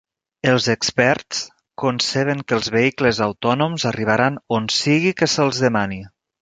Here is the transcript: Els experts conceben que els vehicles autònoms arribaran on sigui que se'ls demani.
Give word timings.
Els 0.51 0.69
experts 0.73 1.41
conceben 1.83 2.41
que 2.47 2.57
els 2.59 2.71
vehicles 2.79 3.23
autònoms 3.29 3.89
arribaran 3.95 4.45
on 4.61 4.75
sigui 4.81 5.19
que 5.23 5.35
se'ls 5.37 5.67
demani. 5.69 6.05